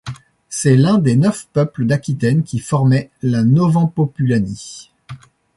[0.49, 4.89] C'est l'un des neuf peuples d'Aquitaine qui formaient la Novempopulanie.